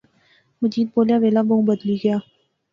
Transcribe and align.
مجید 0.61 0.87
بولیا 0.93 1.17
ویلا 1.21 1.41
بہوں 1.47 1.65
بدلی 1.69 1.95
گیا 2.03 2.17